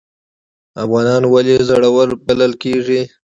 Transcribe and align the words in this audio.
افغانان 0.83 1.23
ولې 1.33 1.55
زړور 1.67 2.07
بلل 2.25 2.51
کیږي؟ 2.63 3.01